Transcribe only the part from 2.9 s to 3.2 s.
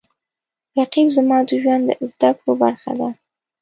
ده